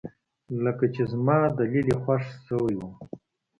لکه 0.63 0.85
چې 0.93 1.01
زما 1.11 1.37
دليل 1.57 1.87
يې 1.91 1.97
خوښ 2.03 2.23
شوى 2.47 2.73
و. 2.77 2.81